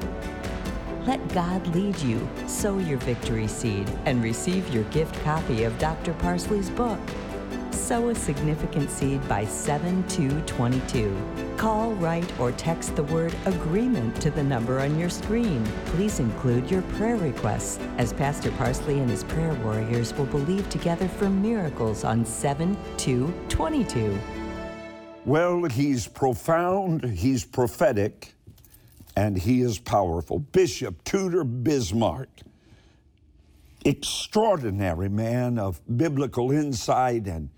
Let 1.04 1.28
God 1.34 1.66
lead 1.74 1.98
you. 1.98 2.26
Sow 2.46 2.78
your 2.78 2.96
victory 2.96 3.46
seed 3.46 3.90
and 4.06 4.22
receive 4.22 4.72
your 4.72 4.84
gift 4.84 5.22
copy 5.22 5.64
of 5.64 5.78
Dr. 5.78 6.14
Parsley's 6.14 6.70
book. 6.70 6.98
Sow 7.74 8.08
a 8.08 8.14
significant 8.14 8.88
seed 8.88 9.26
by 9.28 9.44
7222. 9.44 11.14
Call, 11.56 11.92
write, 11.94 12.40
or 12.40 12.52
text 12.52 12.94
the 12.96 13.02
word 13.04 13.34
agreement 13.46 14.20
to 14.22 14.30
the 14.30 14.42
number 14.42 14.80
on 14.80 14.98
your 14.98 15.10
screen. 15.10 15.64
Please 15.86 16.20
include 16.20 16.70
your 16.70 16.82
prayer 16.82 17.16
requests, 17.16 17.78
as 17.98 18.12
Pastor 18.12 18.50
Parsley 18.52 19.00
and 19.00 19.10
his 19.10 19.24
prayer 19.24 19.54
warriors 19.54 20.14
will 20.14 20.26
believe 20.26 20.68
together 20.70 21.08
for 21.08 21.28
miracles 21.28 22.04
on 22.04 22.24
7222. 22.24 24.18
Well, 25.26 25.64
he's 25.64 26.06
profound, 26.06 27.04
he's 27.04 27.44
prophetic, 27.44 28.34
and 29.16 29.36
he 29.36 29.62
is 29.62 29.78
powerful. 29.78 30.38
Bishop 30.38 31.02
Tudor 31.04 31.44
Bismarck, 31.44 32.28
extraordinary 33.84 35.08
man 35.08 35.58
of 35.58 35.80
biblical 35.96 36.50
insight 36.52 37.26
and 37.26 37.50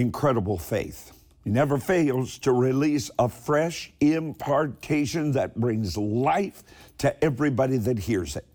incredible 0.00 0.58
faith. 0.58 1.12
He 1.44 1.50
never 1.50 1.78
fails 1.78 2.38
to 2.38 2.52
release 2.52 3.10
a 3.18 3.28
fresh 3.28 3.92
impartation 4.00 5.32
that 5.32 5.58
brings 5.58 5.96
life 5.96 6.62
to 6.98 7.24
everybody 7.24 7.76
that 7.78 7.98
hears 7.98 8.36
it. 8.36 8.46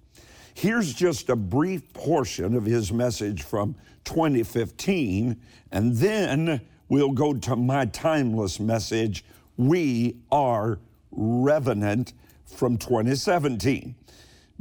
Here's 0.53 0.93
just 0.93 1.29
a 1.29 1.35
brief 1.35 1.93
portion 1.93 2.55
of 2.55 2.65
his 2.65 2.91
message 2.91 3.43
from 3.43 3.75
2015, 4.05 5.39
and 5.71 5.95
then 5.95 6.61
we'll 6.89 7.11
go 7.11 7.33
to 7.33 7.55
my 7.55 7.85
timeless 7.85 8.59
message 8.59 9.25
We 9.57 10.17
Are 10.31 10.79
Revenant 11.11 12.13
from 12.45 12.77
2017. 12.77 13.95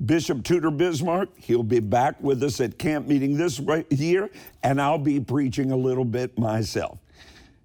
Bishop 0.03 0.43
Tudor 0.43 0.71
Bismarck, 0.71 1.29
he'll 1.37 1.63
be 1.63 1.81
back 1.81 2.21
with 2.21 2.43
us 2.43 2.61
at 2.61 2.79
camp 2.79 3.07
meeting 3.07 3.37
this 3.37 3.61
year, 3.91 4.29
and 4.63 4.81
I'll 4.81 4.99
be 4.99 5.21
preaching 5.21 5.71
a 5.71 5.77
little 5.77 6.05
bit 6.05 6.37
myself. 6.39 6.99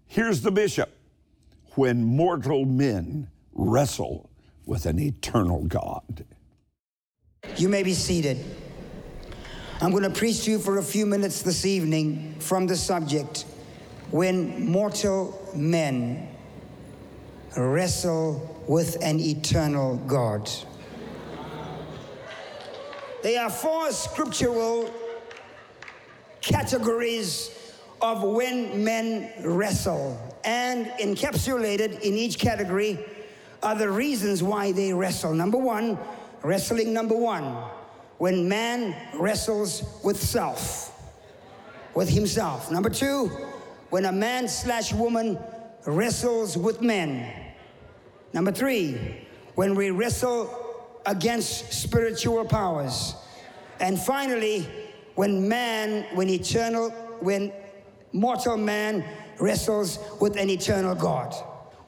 Here's 0.05 0.41
the 0.41 0.51
bishop 0.51 0.91
when 1.75 2.03
mortal 2.03 2.65
men 2.65 3.29
wrestle 3.53 4.29
with 4.65 4.85
an 4.85 4.99
eternal 4.99 5.63
God. 5.63 6.25
You 7.57 7.69
may 7.69 7.83
be 7.83 7.93
seated. 7.93 8.43
I'm 9.81 9.91
going 9.91 10.03
to 10.03 10.09
preach 10.09 10.43
to 10.43 10.51
you 10.51 10.59
for 10.59 10.77
a 10.77 10.83
few 10.83 11.05
minutes 11.05 11.41
this 11.41 11.65
evening 11.65 12.35
from 12.39 12.67
the 12.67 12.75
subject 12.75 13.45
when 14.11 14.69
mortal 14.69 15.51
men 15.55 16.27
wrestle 17.57 18.63
with 18.67 18.97
an 19.01 19.19
eternal 19.19 19.97
God. 20.05 20.49
There 23.21 23.41
are 23.41 23.49
four 23.49 23.91
scriptural 23.91 24.93
categories 26.39 27.51
of 28.01 28.23
when 28.23 28.81
men 28.85 29.29
wrestle, 29.43 30.17
and 30.45 30.85
encapsulated 31.01 31.99
in 31.99 32.13
each 32.13 32.39
category 32.39 32.97
are 33.61 33.75
the 33.75 33.89
reasons 33.89 34.41
why 34.41 34.71
they 34.71 34.93
wrestle. 34.93 35.33
Number 35.33 35.57
one, 35.57 35.99
wrestling 36.43 36.93
number 36.93 37.15
one, 37.15 37.43
when 38.19 38.47
man 38.47 38.95
wrestles 39.19 39.83
with 40.01 40.15
self, 40.21 40.97
with 41.95 42.07
himself. 42.07 42.71
Number 42.71 42.89
two, 42.89 43.25
when 43.89 44.05
a 44.05 44.13
man 44.13 44.47
slash 44.47 44.93
woman 44.93 45.37
wrestles 45.85 46.57
with 46.57 46.81
men. 46.81 47.33
Number 48.31 48.53
three, 48.53 49.25
when 49.55 49.75
we 49.75 49.91
wrestle 49.91 50.68
against 51.05 51.73
spiritual 51.73 52.45
powers. 52.45 53.15
And 53.79 53.99
finally, 53.99 54.67
when 55.15 55.47
man, 55.47 56.05
when 56.15 56.29
eternal, 56.29 56.89
when 57.19 57.51
mortal 58.11 58.57
man 58.57 59.03
wrestles 59.39 59.99
with 60.19 60.37
an 60.37 60.49
eternal 60.49 60.95
God. 60.95 61.33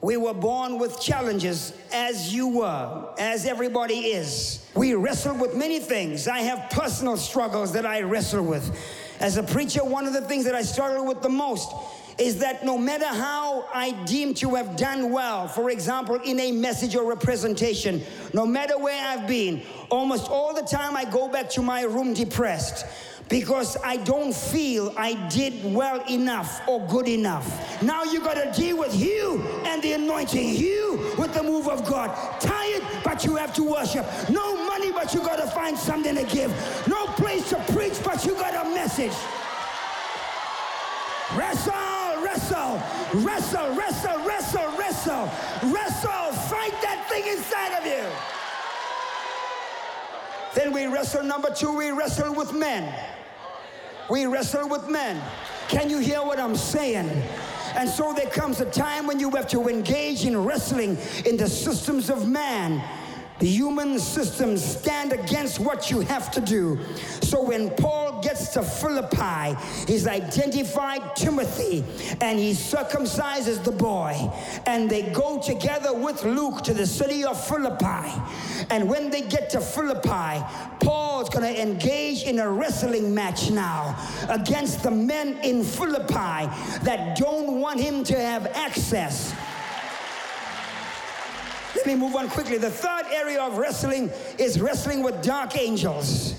We 0.00 0.16
were 0.16 0.34
born 0.34 0.78
with 0.78 1.00
challenges 1.00 1.72
as 1.92 2.34
you 2.34 2.48
were, 2.48 3.14
as 3.18 3.46
everybody 3.46 3.98
is. 3.98 4.68
We 4.74 4.94
wrestle 4.94 5.36
with 5.36 5.54
many 5.54 5.78
things. 5.78 6.26
I 6.26 6.40
have 6.40 6.70
personal 6.70 7.16
struggles 7.16 7.72
that 7.74 7.86
I 7.86 8.00
wrestle 8.00 8.42
with. 8.42 8.76
As 9.20 9.36
a 9.36 9.44
preacher, 9.44 9.84
one 9.84 10.08
of 10.08 10.12
the 10.12 10.22
things 10.22 10.44
that 10.46 10.56
I 10.56 10.62
struggle 10.62 11.06
with 11.06 11.22
the 11.22 11.28
most 11.28 11.70
is 12.18 12.38
that 12.38 12.64
no 12.64 12.76
matter 12.78 13.06
how 13.06 13.68
I 13.72 13.92
deem 14.04 14.34
to 14.34 14.54
have 14.54 14.76
done 14.76 15.10
well, 15.10 15.48
for 15.48 15.70
example, 15.70 16.16
in 16.16 16.38
a 16.40 16.52
message 16.52 16.94
or 16.94 17.12
a 17.12 17.16
presentation, 17.16 18.02
no 18.32 18.46
matter 18.46 18.78
where 18.78 19.06
I've 19.06 19.26
been, 19.26 19.62
almost 19.90 20.30
all 20.30 20.54
the 20.54 20.62
time 20.62 20.96
I 20.96 21.04
go 21.04 21.28
back 21.28 21.50
to 21.50 21.62
my 21.62 21.82
room 21.82 22.14
depressed 22.14 22.86
because 23.28 23.78
I 23.82 23.96
don't 23.96 24.34
feel 24.34 24.92
I 24.96 25.14
did 25.30 25.64
well 25.72 26.04
enough 26.10 26.60
or 26.68 26.86
good 26.86 27.08
enough. 27.08 27.82
Now 27.82 28.04
you 28.04 28.20
got 28.20 28.34
to 28.34 28.52
deal 28.60 28.76
with 28.76 28.94
you 28.94 29.42
and 29.64 29.82
the 29.82 29.94
anointing, 29.94 30.54
you 30.54 31.14
with 31.16 31.32
the 31.32 31.42
move 31.42 31.66
of 31.66 31.86
God. 31.86 32.10
Tired, 32.40 32.82
but 33.02 33.24
you 33.24 33.36
have 33.36 33.54
to 33.54 33.62
worship. 33.62 34.06
No 34.28 34.66
money, 34.66 34.92
but 34.92 35.14
you 35.14 35.20
got 35.20 35.36
to 35.36 35.46
find 35.46 35.78
something 35.78 36.14
to 36.14 36.24
give. 36.24 36.50
No 36.86 37.06
place 37.06 37.48
to 37.50 37.56
preach, 37.72 37.94
but 38.04 38.22
you 38.26 38.34
got 38.34 38.66
a 38.66 38.68
message. 38.68 39.14
Wrestle, 41.34 41.91
wrestle, 42.52 42.80
wrestle, 43.14 43.74
wrestle, 43.74 44.18
wrestle, 44.26 44.68
wrestle, 44.78 45.30
wrestle. 45.64 46.32
Fight 46.48 46.74
that 46.82 47.06
thing 47.08 47.26
inside 47.26 47.78
of 47.78 47.86
you. 47.86 48.04
Then 50.54 50.72
we 50.72 50.86
wrestle 50.86 51.22
number 51.22 51.50
two, 51.50 51.74
we 51.74 51.90
wrestle 51.90 52.34
with 52.34 52.52
men. 52.52 52.92
We 54.10 54.26
wrestle 54.26 54.68
with 54.68 54.88
men. 54.88 55.22
Can 55.68 55.88
you 55.88 55.98
hear 55.98 56.22
what 56.22 56.38
I'm 56.38 56.56
saying? 56.56 57.08
And 57.74 57.88
so 57.88 58.12
there 58.12 58.28
comes 58.28 58.60
a 58.60 58.66
time 58.66 59.06
when 59.06 59.18
you 59.18 59.30
have 59.30 59.48
to 59.48 59.68
engage 59.68 60.26
in 60.26 60.36
wrestling 60.44 60.98
in 61.24 61.38
the 61.38 61.48
systems 61.48 62.10
of 62.10 62.28
man 62.28 62.82
the 63.38 63.46
human 63.46 63.98
systems 63.98 64.64
stand 64.64 65.12
against 65.12 65.58
what 65.58 65.90
you 65.90 66.00
have 66.00 66.30
to 66.32 66.40
do. 66.40 66.78
So 67.22 67.42
when 67.42 67.70
Paul 67.70 68.20
gets 68.22 68.48
to 68.54 68.62
Philippi, 68.62 69.56
he's 69.86 70.06
identified 70.06 71.16
Timothy 71.16 71.84
and 72.20 72.38
he 72.38 72.52
circumcises 72.52 73.62
the 73.64 73.72
boy. 73.72 74.30
And 74.66 74.88
they 74.88 75.10
go 75.10 75.40
together 75.40 75.92
with 75.92 76.24
Luke 76.24 76.62
to 76.62 76.74
the 76.74 76.86
city 76.86 77.24
of 77.24 77.42
Philippi. 77.46 78.12
And 78.70 78.88
when 78.88 79.10
they 79.10 79.22
get 79.22 79.50
to 79.50 79.60
Philippi, 79.60 80.44
Paul's 80.80 81.28
going 81.28 81.52
to 81.52 81.60
engage 81.60 82.22
in 82.24 82.38
a 82.38 82.50
wrestling 82.50 83.14
match 83.14 83.50
now 83.50 83.96
against 84.28 84.82
the 84.82 84.90
men 84.90 85.38
in 85.42 85.64
Philippi 85.64 86.48
that 86.84 87.16
don't 87.16 87.60
want 87.60 87.80
him 87.80 88.04
to 88.04 88.18
have 88.18 88.46
access 88.48 89.34
let 91.76 91.86
me 91.86 91.94
move 91.94 92.14
on 92.16 92.28
quickly. 92.28 92.58
The 92.58 92.70
third 92.70 93.06
area 93.12 93.40
of 93.42 93.58
wrestling 93.58 94.10
is 94.38 94.60
wrestling 94.60 95.02
with 95.02 95.22
dark 95.22 95.56
angels. 95.56 96.34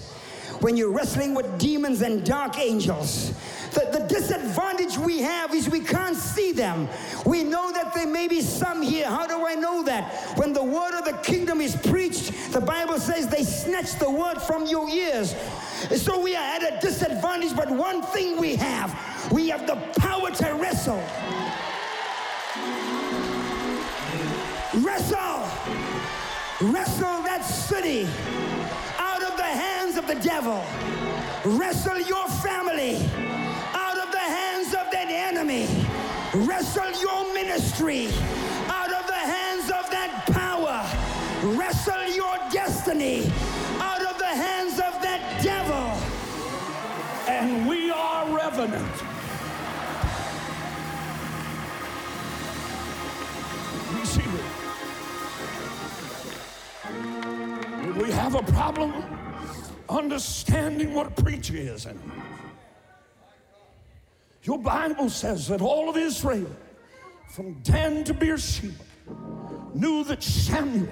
When 0.62 0.78
you're 0.78 0.92
wrestling 0.92 1.34
with 1.34 1.60
demons 1.60 2.02
and 2.02 2.26
dark 2.26 2.58
angels, 2.58 3.34
the, 3.72 3.90
the, 3.92 4.06
disadvantage 4.08 4.98
we 4.98 5.20
have 5.20 5.54
is 5.54 5.68
we 5.68 5.80
can't 5.80 6.16
see 6.16 6.52
them. 6.52 6.88
We 7.26 7.44
know 7.44 7.72
that 7.74 7.94
there 7.94 8.08
may 8.08 8.28
be 8.28 8.40
some 8.40 8.82
here. 8.82 9.08
How 9.08 9.26
do 9.26 9.46
I 9.46 9.56
know 9.56 9.84
that? 9.84 10.14
When 10.38 10.54
the 10.54 10.64
word 10.64 10.98
of 10.98 11.06
the 11.06 11.18
kingdom 11.24 11.60
is 11.60 11.76
preached, 11.76 12.54
the 12.54 12.62
Bible 12.62 13.00
says 13.00 13.28
they 13.28 13.44
snatch 13.44 13.96
the 13.96 14.10
word 14.10 14.42
from 14.42 14.68
your 14.68 14.88
ears. 14.90 15.36
So 15.96 16.22
we 16.22 16.36
are 16.36 16.44
at 16.44 16.62
a 16.62 16.80
disadvantage, 16.80 17.56
but 17.56 17.70
one 17.70 18.04
thing 18.04 18.40
we 18.40 18.56
have 18.56 18.94
we 19.32 19.50
have 19.50 19.66
the 19.66 19.76
power 20.00 20.30
to 20.32 20.54
wrestle. 20.56 21.04
Wrestle. 25.14 26.72
Wrestle 26.72 27.24
that 27.24 27.44
city 27.46 28.08
out 28.98 29.22
of 29.22 29.38
the 29.38 29.44
hands 29.44 29.98
of 29.98 30.08
the 30.08 30.16
devil. 30.16 30.64
Wrestle 31.46 32.00
your 32.00 32.28
family 32.28 32.96
out 33.74 33.98
of 33.98 34.12
the 34.12 34.18
hands 34.18 34.74
of 34.74 34.90
that 34.92 35.08
enemy. 35.10 35.68
Wrestle 36.34 36.92
your 37.00 37.34
ministry 37.34 38.08
out 38.68 38.92
of 38.92 39.06
the 39.08 39.14
hands 39.14 39.66
of 39.66 39.90
that 39.92 40.26
power. 40.32 40.84
Wrestle 41.58 42.08
your 42.16 42.38
destiny 42.52 43.32
out 43.80 44.02
of 44.02 44.18
the 44.18 44.26
hands 44.26 44.80
of 44.80 45.00
that 45.02 45.42
devil. 45.44 45.92
And 47.28 47.68
we 47.68 47.92
are 47.92 48.36
revenant. 48.36 49.13
Have 58.24 58.36
a 58.36 58.52
problem 58.54 58.94
understanding 59.90 60.94
what 60.94 61.08
a 61.08 61.22
preacher 61.24 61.58
is. 61.58 61.86
And 61.86 62.00
your 64.44 64.58
Bible 64.58 65.10
says 65.10 65.46
that 65.50 65.60
all 65.60 65.90
of 65.90 65.98
Israel, 65.98 66.50
from 67.36 67.56
Dan 67.64 68.06
to 68.06 68.14
Beersheba, 68.14 68.86
knew 69.74 70.06
that 70.06 70.24
Samuel 70.24 70.88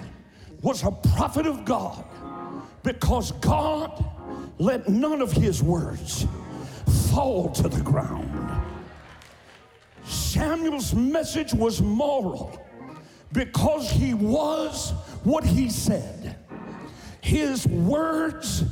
was 0.62 0.84
a 0.84 0.92
prophet 0.92 1.46
of 1.48 1.64
God. 1.64 2.04
because 2.84 3.32
God 3.34 4.04
let 4.58 4.90
none 4.90 5.22
of 5.22 5.32
his 5.32 5.62
words 5.62 6.26
fall 7.14 7.52
to 7.52 7.70
the 7.70 7.82
ground. 7.82 8.66
Samuel's 10.04 10.96
message 10.96 11.54
was 11.54 11.80
moral 11.80 12.60
because 13.32 13.90
he 13.92 14.16
was 14.16 14.92
what 15.24 15.44
he 15.44 15.70
said. 15.70 16.41
His 17.22 17.68
words 17.68 18.64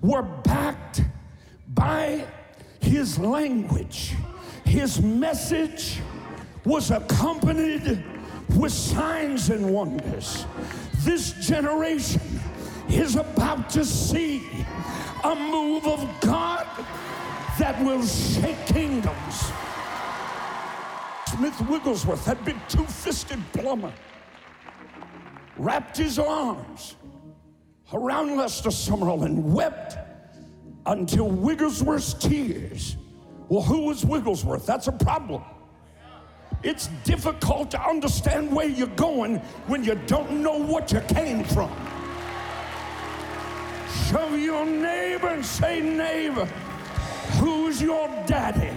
were 0.00 0.22
backed 0.22 1.02
by 1.68 2.26
his 2.80 3.18
language. 3.18 4.14
His 4.64 5.00
message 5.00 6.00
was 6.64 6.90
accompanied 6.90 8.02
with 8.56 8.72
signs 8.72 9.50
and 9.50 9.70
wonders. 9.72 10.46
This 10.98 11.32
generation 11.46 12.20
is 12.88 13.16
about 13.16 13.70
to 13.70 13.84
see 13.84 14.42
a 15.24 15.34
move 15.34 15.86
of 15.86 16.08
God 16.20 16.66
that 17.58 17.82
will 17.84 18.04
shake 18.04 18.66
kingdoms. 18.66 19.52
Smith 21.26 21.60
Wigglesworth, 21.68 22.24
that 22.24 22.44
big 22.44 22.56
two 22.68 22.84
fisted 22.84 23.40
plumber, 23.52 23.92
wrapped 25.56 25.96
his 25.96 26.18
arms 26.18 26.96
around 27.92 28.36
Lester 28.36 28.70
Sumrall 28.70 29.24
and 29.24 29.52
wept 29.52 29.96
until 30.86 31.28
Wigglesworth's 31.28 32.14
tears. 32.14 32.96
Well, 33.48 33.62
who 33.62 33.86
was 33.86 34.04
Wigglesworth? 34.04 34.66
That's 34.66 34.86
a 34.86 34.92
problem. 34.92 35.42
It's 36.62 36.88
difficult 37.04 37.70
to 37.72 37.82
understand 37.82 38.54
where 38.54 38.68
you're 38.68 38.86
going 38.88 39.36
when 39.66 39.82
you 39.82 39.94
don't 40.06 40.42
know 40.42 40.58
what 40.58 40.92
you 40.92 41.00
came 41.00 41.42
from. 41.44 41.70
Show 44.08 44.34
your 44.34 44.66
neighbor 44.66 45.28
and 45.28 45.44
say, 45.44 45.80
neighbor, 45.80 46.44
who's 47.38 47.80
your 47.80 48.08
daddy? 48.26 48.70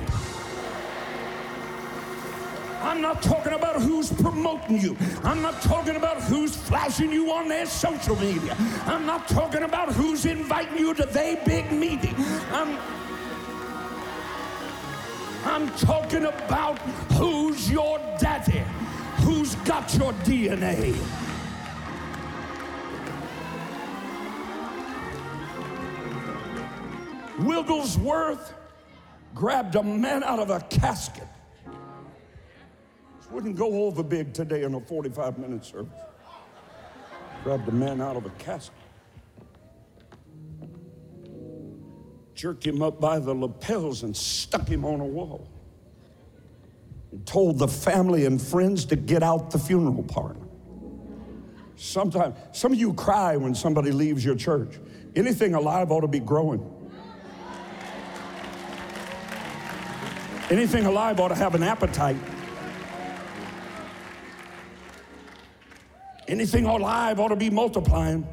I'm 2.84 3.02
not 3.02 3.22
talking 3.22 3.54
about 3.54 3.82
who's 3.82 4.12
promoting 4.12 4.80
you. 4.80 4.98
I'm 5.24 5.42
not 5.42 5.62
talking 5.62 5.96
about 5.96 6.22
who's 6.24 6.56
flashing 6.56 7.14
you 7.14 7.32
on 7.32 7.48
their 7.48 7.66
social 7.66 8.18
media. 8.18 8.58
I'm 8.86 9.06
not 9.06 9.28
talking 9.30 9.64
about 9.64 9.94
who's 9.94 10.26
inviting 10.26 10.78
you 10.78 10.94
to 10.94 11.06
their 11.06 11.38
big 11.46 11.72
meeting. 11.72 12.14
I'm, 12.52 12.78
I'm 15.46 15.70
talking 15.78 16.26
about 16.26 16.78
who's 17.14 17.72
your 17.72 18.00
daddy, 18.20 18.64
who's 19.22 19.56
got 19.56 19.94
your 19.96 20.12
DNA. 20.26 20.94
Wigglesworth 27.40 28.54
grabbed 29.34 29.76
a 29.76 29.84
man 29.84 30.24
out 30.24 30.40
of 30.40 30.50
a 30.50 30.60
casket. 30.70 31.23
Wouldn't 33.34 33.58
go 33.58 33.86
over 33.86 34.04
big 34.04 34.32
today 34.32 34.62
in 34.62 34.76
a 34.76 34.80
45 34.80 35.40
minute 35.40 35.66
service. 35.66 35.92
Grabbed 37.44 37.68
a 37.68 37.72
man 37.72 38.00
out 38.00 38.16
of 38.16 38.28
a 38.28 38.30
casket. 38.32 38.76
Jerked 42.36 42.64
him 42.64 42.84
up 42.84 43.02
by 43.02 43.18
the 43.18 43.34
lapels 43.34 44.04
and 44.04 44.16
stuck 44.16 44.68
him 44.68 44.86
on 44.86 45.00
a 45.00 45.06
wall. 45.06 45.50
And 47.12 47.26
told 47.26 47.58
the 47.58 47.68
family 47.68 48.28
and 48.28 48.40
friends 48.40 48.86
to 48.86 48.96
get 48.96 49.24
out 49.24 49.50
the 49.50 49.58
funeral 49.58 50.04
parlor. 50.04 50.38
Sometimes, 51.76 52.36
some 52.52 52.72
of 52.72 52.80
you 52.80 52.94
cry 52.94 53.36
when 53.36 53.56
somebody 53.56 53.92
leaves 53.92 54.24
your 54.24 54.36
church. 54.36 54.80
Anything 55.16 55.56
alive 55.56 55.92
ought 55.92 56.02
to 56.02 56.08
be 56.08 56.20
growing. 56.20 56.64
Anything 60.52 60.86
alive 60.86 61.20
ought 61.20 61.30
to 61.30 61.36
have 61.36 61.56
an 61.56 61.64
appetite. 61.64 62.18
Anything 66.34 66.66
alive 66.66 67.20
ought 67.20 67.28
to 67.28 67.36
be 67.36 67.52
multiplying. 67.52 68.28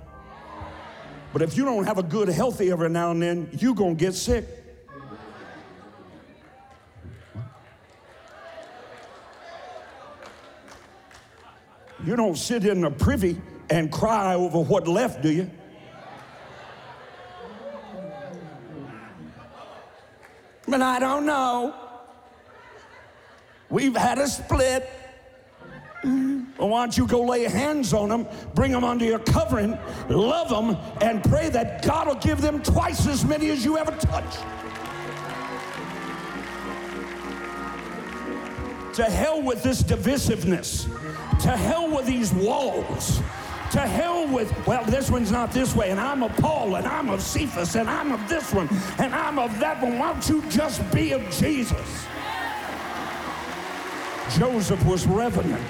But 1.34 1.42
if 1.42 1.54
you 1.54 1.66
don't 1.66 1.84
have 1.84 1.98
a 1.98 2.02
good 2.02 2.30
healthy 2.30 2.70
every 2.70 2.88
now 2.88 3.10
and 3.10 3.20
then, 3.20 3.50
you're 3.52 3.74
going 3.74 3.94
to 3.94 4.00
get 4.02 4.14
sick. 4.14 4.46
You 12.06 12.16
don't 12.16 12.38
sit 12.38 12.64
in 12.64 12.80
the 12.80 12.90
privy 12.90 13.38
and 13.68 13.92
cry 13.92 14.34
over 14.34 14.62
what 14.62 14.88
left, 14.88 15.20
do 15.20 15.30
you? 15.30 15.50
But 20.66 20.80
I 20.80 20.98
don't 21.00 21.26
know. 21.26 21.74
We've 23.68 23.94
had 23.94 24.16
a 24.16 24.26
split. 24.26 24.88
Why 26.68 26.82
don't 26.82 26.96
you 26.96 27.06
go 27.06 27.22
lay 27.22 27.44
hands 27.44 27.94
on 27.94 28.10
them, 28.10 28.26
bring 28.54 28.72
them 28.72 28.84
under 28.84 29.04
your 29.04 29.18
covering, 29.18 29.78
love 30.08 30.50
them, 30.50 30.76
and 31.00 31.24
pray 31.24 31.48
that 31.48 31.82
God 31.84 32.06
will 32.06 32.14
give 32.16 32.40
them 32.40 32.62
twice 32.62 33.06
as 33.06 33.24
many 33.24 33.50
as 33.50 33.64
you 33.64 33.78
ever 33.78 33.92
touched. 33.92 34.40
To 38.96 39.04
hell 39.04 39.40
with 39.40 39.62
this 39.62 39.82
divisiveness. 39.82 40.84
To 41.42 41.56
hell 41.56 41.88
with 41.88 42.06
these 42.06 42.32
walls. 42.34 43.20
To 43.72 43.78
hell 43.78 44.26
with, 44.26 44.52
well, 44.66 44.84
this 44.84 45.10
one's 45.10 45.30
not 45.30 45.52
this 45.52 45.76
way, 45.76 45.90
and 45.90 46.00
I'm 46.00 46.22
of 46.24 46.36
Paul, 46.36 46.74
and 46.74 46.86
I'm 46.86 47.08
of 47.08 47.22
Cephas, 47.22 47.76
and 47.76 47.88
I'm 47.88 48.10
of 48.10 48.28
this 48.28 48.52
one, 48.52 48.68
and 48.98 49.14
I'm 49.14 49.38
of 49.38 49.58
that 49.60 49.80
one. 49.80 49.98
Why 49.98 50.12
don't 50.12 50.28
you 50.28 50.42
just 50.50 50.82
be 50.92 51.12
of 51.12 51.22
Jesus? 51.30 52.06
Joseph 54.36 54.84
was 54.84 55.06
revenant. 55.06 55.62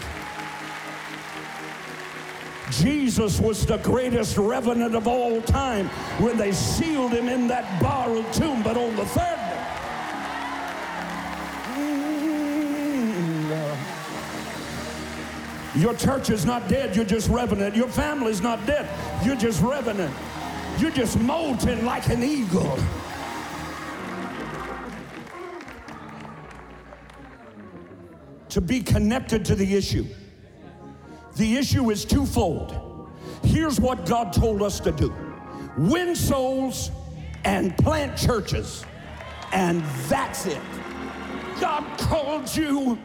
Jesus 2.70 3.40
was 3.40 3.66
the 3.66 3.78
greatest 3.78 4.36
revenant 4.38 4.94
of 4.94 5.06
all 5.08 5.42
time 5.42 5.88
when 6.18 6.36
they 6.36 6.52
sealed 6.52 7.12
him 7.12 7.28
in 7.28 7.48
that 7.48 7.80
borrowed 7.82 8.32
tomb, 8.32 8.62
but 8.62 8.76
on 8.76 8.94
the 8.96 9.04
third 9.06 9.36
day. 9.36 9.70
Your 15.76 15.94
church 15.94 16.30
is 16.30 16.44
not 16.44 16.68
dead, 16.68 16.96
you're 16.96 17.04
just 17.04 17.28
revenant. 17.28 17.76
Your 17.76 17.88
family's 17.88 18.40
not 18.40 18.64
dead, 18.66 18.88
you're 19.24 19.36
just 19.36 19.62
revenant. 19.62 20.14
You're 20.78 20.90
just 20.90 21.18
molting 21.20 21.84
like 21.84 22.08
an 22.08 22.22
eagle. 22.22 22.78
To 28.48 28.60
be 28.60 28.80
connected 28.80 29.44
to 29.44 29.54
the 29.54 29.76
issue. 29.76 30.06
The 31.36 31.56
issue 31.56 31.90
is 31.90 32.04
twofold. 32.04 33.08
Here's 33.42 33.80
what 33.80 34.06
God 34.06 34.32
told 34.32 34.62
us 34.62 34.80
to 34.80 34.92
do 34.92 35.14
win 35.76 36.14
souls 36.14 36.90
and 37.44 37.76
plant 37.78 38.16
churches. 38.18 38.84
And 39.52 39.82
that's 40.08 40.46
it. 40.46 40.60
God 41.60 41.84
called 41.98 42.54
you 42.54 42.98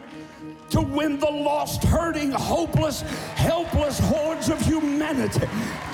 to 0.70 0.80
win 0.80 1.18
the 1.18 1.30
lost, 1.30 1.84
hurting, 1.84 2.30
hopeless, 2.32 3.02
helpless 3.02 3.98
hordes 3.98 4.48
of 4.48 4.60
humanity. 4.60 5.46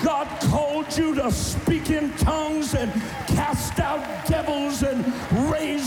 God 0.03 0.27
called 0.41 0.97
you 0.97 1.13
to 1.15 1.31
speak 1.31 1.91
in 1.91 2.11
tongues 2.17 2.73
and 2.73 2.91
cast 3.27 3.79
out 3.79 4.27
devils 4.27 4.83
and 4.83 5.05
raise 5.51 5.82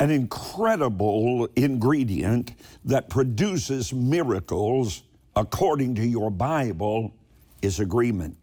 An 0.00 0.10
incredible 0.10 1.46
ingredient 1.54 2.54
that 2.86 3.10
produces 3.10 3.92
miracles 3.92 5.02
according 5.36 5.94
to 5.96 6.06
your 6.06 6.30
Bible 6.30 7.14
is 7.60 7.78
agreement 7.78 8.38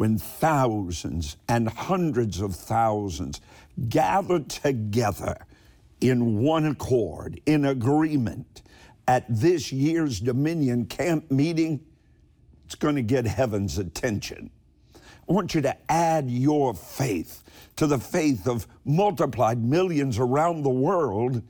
when 0.00 0.16
thousands 0.16 1.36
and 1.46 1.68
hundreds 1.68 2.40
of 2.40 2.56
thousands 2.56 3.40
gather 3.90 4.40
together 4.40 5.36
in 6.00 6.38
one 6.38 6.66
accord, 6.66 7.38
in 7.44 7.66
agreement, 7.66 8.62
at 9.06 9.26
this 9.28 9.70
year's 9.70 10.18
Dominion 10.18 10.86
Camp 10.86 11.30
meeting, 11.30 11.80
it's 12.64 12.74
going 12.74 12.96
to 12.96 13.02
get 13.02 13.26
heaven's 13.26 13.76
attention. 13.76 14.50
I 14.96 15.32
want 15.32 15.54
you 15.54 15.60
to 15.60 15.76
add 15.90 16.30
your 16.30 16.72
faith 16.72 17.42
to 17.80 17.86
the 17.86 17.98
faith 17.98 18.46
of 18.46 18.66
multiplied 18.84 19.64
millions 19.64 20.18
around 20.18 20.62
the 20.62 20.68
world 20.68 21.40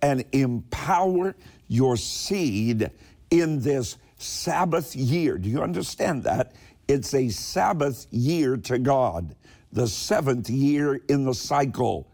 and 0.00 0.24
empower 0.30 1.34
your 1.66 1.96
seed 1.96 2.88
in 3.32 3.58
this 3.58 3.98
Sabbath 4.16 4.94
year. 4.94 5.36
Do 5.36 5.48
you 5.48 5.60
understand 5.60 6.22
that? 6.22 6.52
It's 6.86 7.12
a 7.12 7.28
Sabbath 7.28 8.06
year 8.12 8.56
to 8.58 8.78
God, 8.78 9.34
the 9.72 9.88
seventh 9.88 10.48
year 10.48 11.00
in 11.08 11.24
the 11.24 11.34
cycle. 11.34 12.06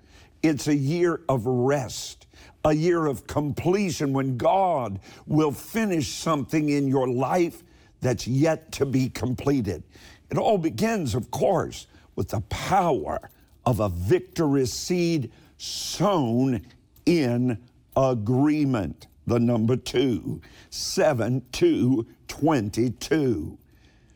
It's 0.43 0.69
a 0.69 0.75
year 0.75 1.21
of 1.29 1.45
rest, 1.45 2.29
a 2.65 2.73
year 2.73 3.05
of 3.05 3.27
completion 3.27 4.15
when 4.15 4.39
God 4.39 5.01
will 5.27 5.53
finish 5.53 6.15
something 6.15 6.71
in 6.71 6.89
your 6.89 7.09
life 7.09 7.63
that's 8.01 8.27
yet 8.27 8.73
to 8.73 8.87
be 8.87 9.11
completed. 9.11 9.83
It 10.31 10.39
all 10.39 10.57
begins, 10.57 11.15
of 11.15 11.31
course, 11.31 11.87
with 12.15 12.31
the 12.31 12.41
power 12.41 13.21
of 13.67 13.81
a 13.81 13.91
victorious 13.91 14.73
seed 14.73 15.31
sown 15.59 16.65
in 17.05 17.59
agreement. 17.97 19.09
The 19.27 19.41
number 19.41 19.77
two, 19.77 20.41
7 20.71 21.43
to 21.53 22.07
22. 22.29 23.59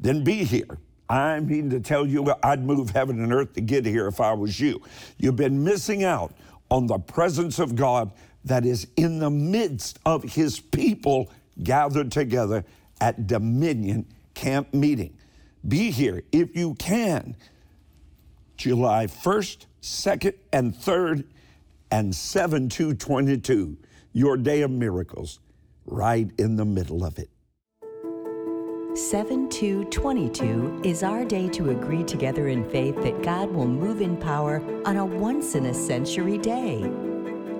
Then 0.00 0.24
be 0.24 0.44
here. 0.44 0.78
I 1.08 1.40
mean 1.40 1.70
to 1.70 1.80
tell 1.80 2.06
you, 2.06 2.34
I'd 2.42 2.64
move 2.64 2.90
heaven 2.90 3.22
and 3.22 3.32
earth 3.32 3.52
to 3.54 3.60
get 3.60 3.86
here 3.86 4.08
if 4.08 4.20
I 4.20 4.32
was 4.32 4.58
you. 4.58 4.82
You've 5.18 5.36
been 5.36 5.62
missing 5.62 6.02
out 6.02 6.32
on 6.70 6.86
the 6.86 6.98
presence 6.98 7.58
of 7.58 7.76
God 7.76 8.10
that 8.46 8.64
is 8.64 8.86
in 8.96 9.18
the 9.18 9.30
midst 9.30 9.98
of 10.06 10.22
his 10.22 10.58
people 10.58 11.30
gathered 11.62 12.10
together 12.10 12.64
at 13.00 13.26
Dominion 13.26 14.06
Camp 14.34 14.72
Meeting. 14.72 15.16
Be 15.66 15.90
here 15.90 16.22
if 16.32 16.56
you 16.56 16.74
can. 16.74 17.36
July 18.56 19.06
1st, 19.06 19.66
2nd, 19.82 20.34
and 20.52 20.74
3rd, 20.74 21.24
and 21.90 22.14
7 22.14 22.68
to 22.70 22.94
22 22.94 23.76
your 24.12 24.38
day 24.38 24.62
of 24.62 24.70
miracles, 24.70 25.40
right 25.84 26.30
in 26.38 26.56
the 26.56 26.64
middle 26.64 27.04
of 27.04 27.18
it. 27.18 27.28
7 28.96 29.50
2 29.50 29.84
22 29.84 30.80
is 30.82 31.02
our 31.02 31.22
day 31.22 31.50
to 31.50 31.68
agree 31.68 32.02
together 32.02 32.48
in 32.48 32.64
faith 32.70 32.96
that 33.02 33.22
God 33.22 33.50
will 33.50 33.68
move 33.68 34.00
in 34.00 34.16
power 34.16 34.62
on 34.86 34.96
a 34.96 35.04
once 35.04 35.54
in 35.54 35.66
a 35.66 35.74
century 35.74 36.38
day. 36.38 36.90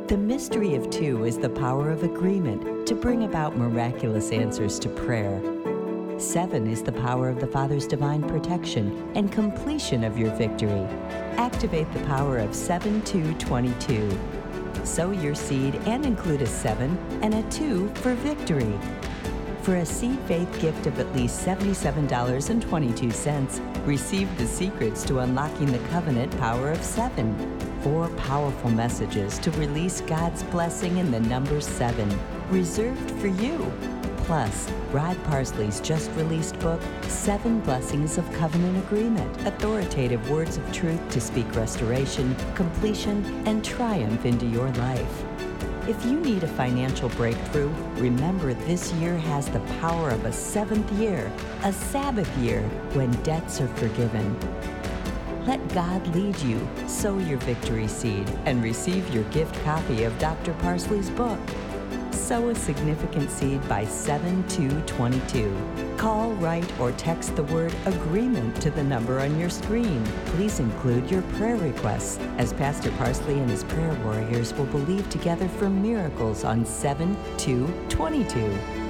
The 0.09 0.17
mystery 0.17 0.75
of 0.77 0.89
two 0.89 1.25
is 1.25 1.37
the 1.37 1.49
power 1.49 1.91
of 1.91 2.05
agreement 2.05 2.87
to 2.87 2.95
bring 2.95 3.25
about 3.25 3.57
miraculous 3.57 4.31
answers 4.31 4.79
to 4.79 4.89
prayer. 4.89 5.43
Seven 6.19 6.69
is 6.69 6.85
the 6.85 6.93
power 6.93 7.29
of 7.29 7.41
the 7.41 7.49
Father's 7.49 7.89
divine 7.89 8.23
protection 8.23 9.11
and 9.17 9.33
completion 9.33 10.05
of 10.05 10.17
your 10.17 10.31
victory. 10.37 10.87
Activate 11.39 11.93
the 11.93 12.05
power 12.05 12.39
of 12.39 12.55
7 12.55 13.03
2 13.03 13.35
22 13.35 14.17
sow 14.85 15.11
your 15.11 15.35
seed 15.35 15.75
and 15.87 16.07
include 16.07 16.43
a 16.43 16.47
7 16.47 16.97
and 17.23 17.35
a 17.35 17.43
2 17.51 17.89
for 17.97 18.15
victory. 18.15 18.79
For 19.63 19.75
a 19.77 19.87
seed 19.87 20.21
faith 20.29 20.61
gift 20.61 20.87
of 20.87 21.01
at 21.01 21.13
least 21.17 21.45
$77.22, 21.45 23.85
receive 23.85 24.39
the 24.39 24.47
secrets 24.47 25.03
to 25.05 25.19
unlocking 25.19 25.73
the 25.73 25.81
covenant 25.89 26.31
power 26.39 26.71
of 26.71 26.85
7. 26.85 27.57
Four 27.87 28.09
powerful 28.17 28.71
messages 28.71 29.39
to 29.39 29.53
release 29.53 30.01
God's 30.01 30.43
blessing 30.43 30.97
in 30.97 31.13
the 31.13 31.21
number 31.21 31.61
7, 31.61 32.19
reserved 32.51 33.13
for 33.21 33.29
you. 33.29 33.73
Plus, 34.25 34.69
Rod 34.91 35.17
Parsley's 35.23 35.79
just 35.79 36.11
released 36.17 36.59
book, 36.59 36.83
Seven 37.03 37.61
Blessings 37.61 38.19
of 38.19 38.29
Covenant 38.33 38.77
Agreement 38.79 39.47
Authoritative 39.47 40.29
Words 40.29 40.57
of 40.57 40.73
Truth 40.73 41.09
to 41.11 41.21
Speak 41.21 41.55
Restoration, 41.55 42.35
Completion, 42.57 43.25
and 43.47 43.65
Triumph 43.65 44.27
into 44.27 44.47
Your 44.47 44.69
Life. 44.71 45.25
If 45.87 46.05
you 46.05 46.19
need 46.19 46.43
a 46.43 46.49
financial 46.49 47.11
breakthrough, 47.11 47.73
remember 47.99 48.53
this 48.53 48.93
year 48.95 49.17
has 49.17 49.47
the 49.49 49.61
power 49.79 50.11
of 50.11 50.25
a 50.25 50.33
seventh 50.33 50.91
year, 50.95 51.31
a 51.63 51.73
Sabbath 51.73 52.37
year, 52.39 52.63
when 52.95 53.13
debts 53.23 53.61
are 53.61 53.69
forgiven. 53.69 54.37
Let 55.47 55.67
God 55.73 56.07
lead 56.15 56.39
you, 56.41 56.67
sow 56.87 57.19
your 57.19 57.39
victory 57.39 57.89
seed, 57.89 58.29
and 58.45 58.63
receive 58.63 59.09
your 59.15 59.25
gift 59.25 59.55
copy 59.63 60.05
of 60.05 60.19
Dr. 60.19 60.53
Parsley's 60.55 61.11
book 61.11 61.41
sow 62.27 62.49
a 62.49 62.55
significant 62.57 63.31
seed 63.31 63.67
by 63.69 63.85
7222. 63.85 65.97
Call, 65.97 66.33
write, 66.35 66.81
or 66.81 66.91
text 66.93 67.37
the 67.37 67.45
word 67.45 67.73
agreement 67.85 68.61
to 68.61 68.71
the 68.71 68.83
number 68.83 69.21
on 69.21 69.39
your 69.39 69.49
screen. 69.49 70.05
Please 70.35 70.59
include 70.59 71.09
your 71.09 71.23
prayer 71.39 71.57
requests, 71.57 72.19
as 72.37 72.53
Pastor 72.53 72.91
Parsley 72.93 73.39
and 73.39 73.49
his 73.49 73.63
prayer 73.63 73.95
warriors 74.05 74.53
will 74.55 74.67
believe 74.67 75.09
together 75.09 75.47
for 75.47 75.71
miracles 75.71 76.43
on 76.43 76.67
7 76.67 77.17
2 77.37 77.73
22. 77.89 78.86